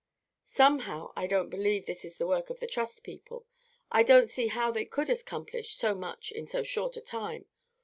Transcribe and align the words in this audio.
"Somehow, 0.49 1.13
I 1.15 1.27
can't 1.27 1.51
believe 1.51 1.85
this 1.85 2.03
is 2.03 2.17
the 2.17 2.25
work 2.25 2.49
of 2.49 2.59
the 2.59 2.65
Trust 2.65 3.03
people; 3.03 3.45
I 3.91 4.01
don't 4.01 4.27
see 4.27 4.47
how 4.47 4.71
they 4.71 4.83
could 4.85 5.11
accomplish 5.11 5.75
so 5.75 5.93
much 5.93 6.31
in 6.31 6.47
so 6.47 6.63
short 6.63 6.97
a 6.97 7.01
time. 7.01 7.45